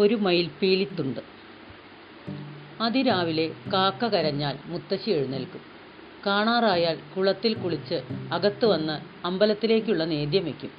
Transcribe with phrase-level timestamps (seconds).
[0.00, 1.20] ഒരു മൈൽ മയിൽപ്പീലിത്തുണ്ട്
[2.80, 5.60] അതിരാവിലെ കാക്ക കരഞ്ഞാൽ മുത്തശ്ശി എഴുന്നേൽക്കും.
[6.26, 7.96] കാണാറായാൽ കുളത്തിൽ കുളിച്ച്
[8.32, 10.70] അകത്തു വന്ന് അമ്പലത്തിലേക്കുള്ള നേദ്യം വയ്ക്കും.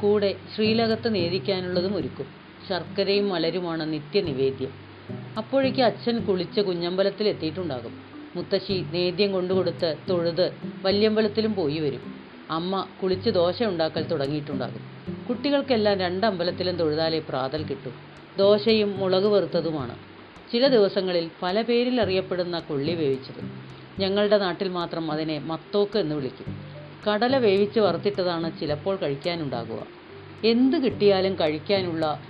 [0.00, 2.26] കൂടെ ശ്രീലകത്ത് നേദിക്കാനുള്ളതും ഒരുക്കും.
[2.68, 4.72] ശർക്കരയും മലരുമാണ് നിത്യനിവേദ്യം.
[5.38, 7.94] അപ്പോഴേക്ക് അച്ഛൻ കുളിച്ച് കുഞ്ഞമ്പലത്തിൽ എത്തിയിട്ടുണ്ടാകും.
[8.36, 10.46] മുത്തശ്ശി നേദ്യം കൊണ്ടുകൊടുത്ത് തൊഴുത്
[10.82, 12.14] വല്യമ്പലത്തിലും പോയി വരും.
[12.50, 14.82] അമ്മ കുളിച്ച് ദോശ ഉണ്ടാക്കൽ തുടങ്ങിയിട്ടുണ്ടാകും.
[15.28, 17.92] കുട്ടികൾക്കെല്ലാം രണ്ടമ്പലത്തിലും തൊഴുതാലേ പ്രാതൽ കിട്ടൂ.
[18.38, 19.96] ദോശയും മുളക് വറുത്തതുമാണ്.
[20.52, 23.42] ചില ദിവസങ്ങളിൽ പല പേരിൽ അറിയപ്പെടുന്ന കൊള്ളി വേവിച്ചത്.
[23.98, 26.46] ഞങ്ങളുടെ നാട്ടിൽ മാത്രം അതിനെ മത്തോക്ക് എന്ന് വിളിക്കും.
[27.08, 29.86] കടല വേവിച്ച് വറുത്തിട്ടതാണ് ചിലപ്പോൾ കഴിക്കാനുണ്ടാകുക.
[30.44, 32.20] എന്ത് കിട്ടിയാലും കഴിക്കാനുള്ള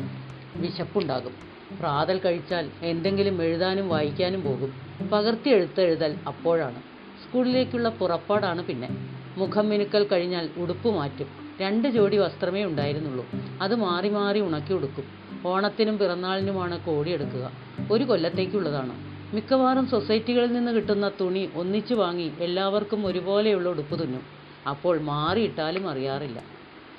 [0.56, 1.34] വിശപ്പുണ്ടാകും.
[1.80, 4.72] പ്രാതൽ കഴിച്ചാൽ എന്തെങ്കിലും എഴുതാനും വായിക്കാനും പോകും.
[5.12, 6.82] പകർത്തി എഴുത്തെഴുതൽ അപ്പോഴാണ്.
[7.24, 8.88] സ്കൂളിലേക്കുള്ള പുറപ്പാടാണ് പിന്നെ.
[9.36, 11.43] മുഖം മിനുക്കൽ കഴിഞ്ഞാൽ ഉടുപ്പ് മാറ്റും.
[11.60, 13.26] രണ്ട് ജോഡി വസ്ത്രമേ ഉണ്ടായിരുന്നുള്ളൂ.
[13.62, 15.04] അത് മാറി മാറി ഉണക്കി ഉടുക്കും.
[15.46, 17.52] ഓണത്തിനും പിറന്നാളിനുമാണ് കോടിയെടുക്കുക
[17.92, 18.94] ഒരു കൊല്ലത്തേക്കുള്ളതാണ്.
[19.34, 24.22] മിക്കവാറും സൊസൈറ്റികളിൽ നിന്ന് കിട്ടുന്ന തുണി ഒന്നിച്ചു വാങ്ങി എല്ലാവർക്കും ഒരുപോലെയുള്ള ഉടുപ്പ് തുന്നും.
[24.68, 26.42] അപ്പോൾ മാറിയിട്ടാലും അറിയാറില്ല.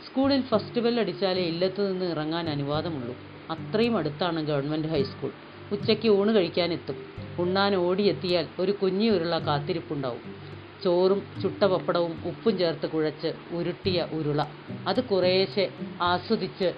[0.06, 3.16] സ്കൂളിൽ ഫസ്റ്റ് ബെൽ അടിച്ചാലേ ഇല്ലത്ത് നിന്ന് ഇറങ്ങാൻ അനുവാദമുള്ളൂ.
[3.50, 5.32] അത്രയും അടുത്താണ് ഗവൺമെന്റ് ഹൈസ്കൂൾ.
[5.72, 6.98] ഉച്ചയ്ക്ക് ഊണ് കഴിക്കാനെത്തും.
[7.40, 10.55] ഉണ്ണാൻ ഓടിയെത്തിയാൽ ഒരു കുഞ്ഞി ഉരുള കാത്തിരിപ്പുണ്ടാവും.
[10.84, 14.42] ചോറും ചുട്ട പപ്പടവും ഉപ്പും ചേർത്ത് കുഴച്ച് ഉരുട്ടിയ ഉരുള.
[14.88, 15.70] അത് കുറേശ്ശെ
[16.02, 16.74] ആസ്വദിച്ച്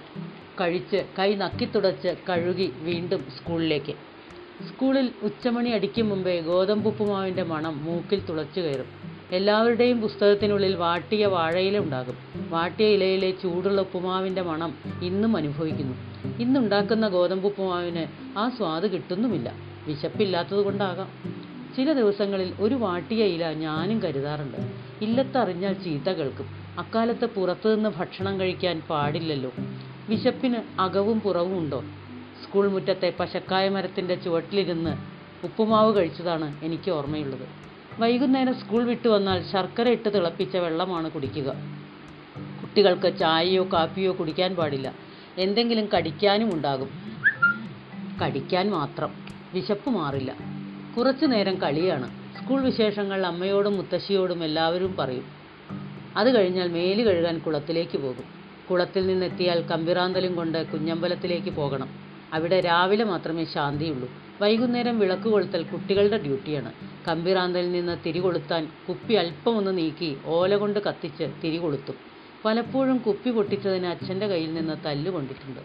[0.60, 3.94] കഴിച്ച് കൈ നക്കിത്തുടച്ച് കഴുകി വീണ്ടും സ്കൂളിലേക്ക്.
[4.68, 8.86] സ്കൂളിൽ ഉച്ചമണി അടിക്കും മുമ്പേ ഗോതമ്പുപ്പുമാവിന്റെ മണം മൂക്കിൽ തുളച്ചു കയറും.
[9.32, 12.16] എല്ലാവരുടെയും പുസ്തകത്തിനുള്ളിൽ വാട്ടിയ വാഴയില ഉണ്ടാകും.
[12.48, 15.96] വാട്ടിയ ഇലയിലെ ചൂടുള്ള ഉപ്പുമാവിന്റെ മണം ഇന്നും അനുഭവിക്കുന്നു.
[16.38, 18.06] ഇന്നുണ്ടാക്കുന്ന ഗോതമ്പുപ്പുമാവിന്
[18.38, 19.54] ആ സ്വാദ് കിട്ടുന്നുമില്ല.
[19.86, 21.08] വിശപ്പില്ലാത്തത് കൊണ്ടാകാം.
[21.76, 24.56] ചില ദിവസങ്ങളിൽ ഒരു വാട്ടിയ ഇല ഞാനും കരുതാറുണ്ട്.
[25.00, 26.46] ഇല്ലത്തറിഞ്ഞാൽ ചീത്ത കേൾക്കും.
[26.78, 29.52] അക്കാലത്ത് പുറത്തുനിന്ന് ഭക്ഷണം കഴിക്കാൻ പാടില്ലല്ലോ.
[30.08, 31.84] വിശപ്പിന് അകവും പുറവും ഉണ്ടോ?
[32.44, 34.96] സ്കൂൾ മുറ്റത്തെ പശക്കായ മരത്തിന്റെ ചുവട്ടിലിരുന്ന്
[35.44, 37.48] ഉപ്പുമാവ് കഴിച്ചതാണ് എനിക്ക് ഓർമ്മയുള്ളത്.
[37.98, 41.54] വൈകുന്നേരം സ്കൂൾ വിട്ടു വന്നാൽ ശർക്കര ഇട്ട് തിളപ്പിച്ച വെള്ളമാണ് കുടിക്കുക.
[42.62, 44.94] കുട്ടികൾക്ക് ചായയോ കാപ്പിയോ കുടിക്കാൻ പാടില്ല.
[45.38, 46.88] എന്തെങ്കിലും കടിക്കാനും ഉണ്ടാകും.
[48.24, 49.14] കടിക്കാൻ മാത്രം.
[49.54, 50.57] വിശപ്പ് മാറില്ല.
[50.98, 52.10] കുറച്ചു നേരം കളിയാണ്.
[52.38, 55.24] സ്കൂൾ വിശേഷങ്ങൾ അമ്മയോടും മുത്തശ്ശിയോടും എല്ലാവരും പറയും.
[56.16, 58.24] അത് കഴിഞ്ഞാൽ മേൽ കഴുകാൻ കുളത്തിലേക്ക് പോകും.
[58.70, 61.88] കുളത്തിൽ നിന്നെത്തിയാൽ കമ്പിറാന്തലും കൊണ്ട് കുഞ്ഞമ്പലത്തിലേക്ക് പോകണം.
[62.32, 64.08] അവിടെ രാവിലെ മാത്രമേ ശാന്തിയുള്ളൂ.
[64.40, 66.72] വൈകുന്നേരം വിളക്ക് കൊളുത്തൽ കുട്ടികളുടെ ഡ്യൂട്ടിയാണ്.
[67.08, 71.94] കമ്പിറാന്തലിൽ നിന്ന് തിരി കൊളുത്താൻ കുപ്പി അല്പമൊന്ന് നീക്കി ഓല കൊണ്ട് കത്തിച്ച് തിരി കൊളുത്തും.
[72.44, 75.60] പലപ്പോഴും കുപ്പി പൊട്ടിച്ചതിന് അച്ഛന്റെ കയ്യിൽ നിന്ന് തല്ലുകൊണ്ടിട്ടുണ്ട്.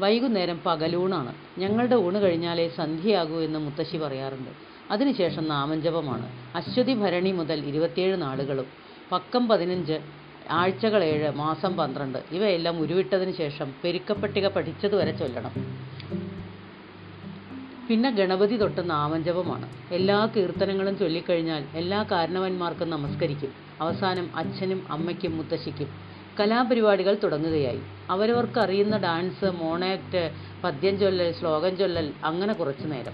[0.00, 1.32] വൈകുന്നേരം പകലൂണാണ്.
[1.58, 4.50] ഞങ്ങളുടെ ഊണ് കഴിഞ്ഞാലേ സന്ധ്യയാകൂ എന്ന് മുത്തശ്ശി പറയാറുണ്ട്.
[4.90, 6.26] അതിനുശേഷം നാമജപമാണ്.
[6.56, 8.66] അശ്വതി ഭരണി മുതൽ ഇരുപത്തിയേഴ് നാളുകളും
[9.12, 9.96] പക്കം പതിനഞ്ച്
[10.50, 15.54] ആഴ്ചകൾ ഏഴ് മാസം പന്ത്രണ്ട് ഇവയെല്ലാം ഉരുവിട്ടതിന് ശേഷം പെരുക്കപ്പട്ടിക പഠിച്ചതുവരെ ചൊല്ലണം.
[17.88, 19.66] പിന്നെ ഗണപതി തൊട്ട് നാമജപമാണ്.
[19.92, 23.52] എല്ലാ കീർത്തനങ്ങളും ചൊല്ലിക്കഴിഞ്ഞാൽ എല്ലാ കാരണവന്മാർക്കും നമസ്കരിക്കും.
[23.80, 25.88] അവസാനം അച്ഛനും അമ്മയ്ക്കും മുത്തശ്ശിക്കും.
[26.40, 27.80] കലാപരിപാടികൾ തുടങ്ങുകയായി.
[28.10, 30.30] അവരവർക്ക് അറിയുന്ന ഡാൻസ് മോണാക്ട്
[30.64, 33.12] പദ്യം ചൊല്ലൽ ശ്ലോകം ചൊല്ലൽ അങ്ങനെ കുറച്ചു നേരം.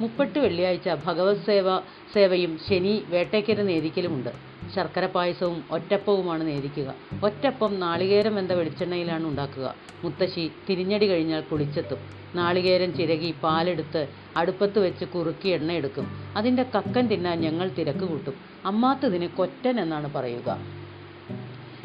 [0.00, 1.78] മുപ്പട്ട് വെള്ളിയാഴ്ച ഭഗവത് സേവ
[2.14, 4.30] സേവയും ശനി വേട്ടയ്ക്കര നേദിക്കലുമുണ്ട്
[4.74, 9.74] ശർക്കര പായസവും ഒറ്റപ്പവുമാണ് നേദിക്കുക ഒറ്റപ്പം നാളികേരം വെന്ത വെളിച്ചെണ്ണയിലാണ് ഉണ്ടാക്കുക.
[10.04, 11.98] മുത്തശ്ശി തിരിഞ്ഞടി കഴിഞ്ഞാൽ കുളിച്ചെത്തും
[12.34, 16.06] നാളികേരം ചിരകി പാലെടുത്ത് അടുപ്പത്ത് വെച്ച് കുറുക്കി എണ്ണയെടുക്കും.
[16.36, 18.34] അതിന്റെ കക്കൻ തിന്നാൻ ഞങ്ങൾ തിരക്ക് കൂട്ടും.
[18.66, 20.81] അമ്മാത്തതിന് കൊറ്റൻ എന്നാണ് പറയുക.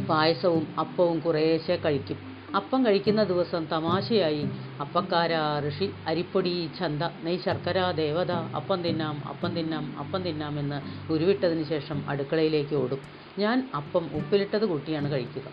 [0.10, 2.18] പായസവും അപ്പവും കുറേശ്ശെ കഴിക്കും.
[2.56, 4.44] അപ്പം കഴിക്കുന്ന ദിവസം തമാശയായി.
[4.82, 5.34] അപ്പക്കാര
[5.68, 10.80] ഋഷി അരിപ്പൊടി ചന്ത നെയ് ശർക്കര ദേവത അപ്പം തിന്നാം അപ്പം തിന്നാം അപ്പം തിന്നാം എന്ന്
[11.12, 13.02] ഉരുവിട്ടതിന് ശേഷം അടുക്കളയിലേക്ക് ഓടും.
[13.38, 15.48] ഞാൻ അപ്പം ഉപ്പിലിട്ടത് കൂട്ടിയാണ് കഴിക്കുക.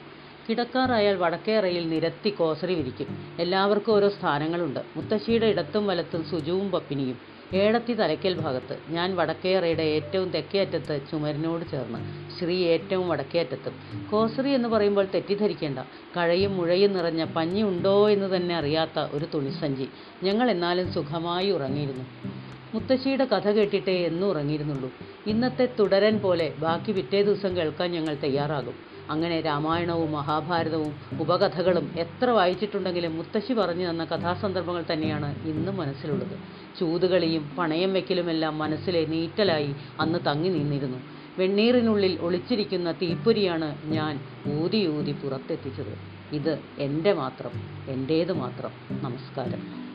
[0.48, 3.06] കിടക്കാറായാൽ വടക്കേ അറയിൽ നിരത്തി കോസറി വിരിക്കും.
[3.40, 4.80] എല്ലാവർക്കും ഓരോ സ്ഥാനങ്ങളുണ്ട്.
[4.96, 7.33] മുത്തശ്ശിയുടെ ഇടത്തും വലത്തും സുജുവും പപ്പിനിയും.
[7.62, 11.98] ഏടത്തി തലയ്ക്കൽ ഭാഗത്ത് ഞാൻ വടക്കേറയുടെ ഏറ്റവും തെക്കേ അറ്റത്ത് ചുമരിനോട് ചേർന്ന്
[12.36, 13.74] ശ്രീ ഏറ്റവും വടക്കേ അറ്റത്തും
[14.10, 15.78] കോസറി എന്ന് പറയുമ്പോൾ തെറ്റിദ്ധരിക്കേണ്ട
[16.16, 19.88] കഴയും മുഴയും നിറഞ്ഞ പഞ്ഞി ഉണ്ടോ എന്ന് തന്നെ അറിയാത്ത ഒരു തുണിസഞ്ചി.
[20.22, 22.06] ഞങ്ങൾ എന്നാലും സുഖമായി ഉറങ്ങിയിരുന്നു.
[22.74, 24.90] മുത്തശ്ശിയുടെ കഥ കേട്ടിട്ടേ എന്നും ഉറങ്ങിയിരുന്നുള്ളൂ
[25.26, 28.93] ഇന്നത്തെ തുടരൻ പോലെ ബാക്കി പിറ്റേ ദിവസം കേൾക്കാൻ ഞങ്ങൾ തയ്യാറാകും.
[29.10, 36.36] അങ്ങനെ രാമായണവും മഹാഭാരതവും ഉപകഥകളും എത്ര വായിച്ചിട്ടുണ്ടെങ്കിലും മുത്തശ്ശി പറഞ്ഞു തന്ന കഥാസന്ദർഭങ്ങൾ തന്നെയാണ് ഇന്നും മനസ്സിലുള്ളത്.
[36.78, 41.00] ചൂതുകളിയും പണയം വയ്ക്കലുമെല്ലാം മനസ്സിലെ നീറ്റലായി അന്ന് തങ്ങി നിന്നിരുന്നു.
[41.38, 44.20] വെണ്ണീറിനുള്ളിൽ ഒളിച്ചിരിക്കുന്ന തീപ്പൊരിയാണ് ഞാൻ
[44.60, 45.94] ഊതി ഊതി പുറത്തെത്തിച്ചത്.
[46.32, 47.52] ഇത് എന്റെ മാത്രം
[47.88, 48.72] എന്റേത് മാത്രം
[49.02, 49.93] നമസ്കാരം.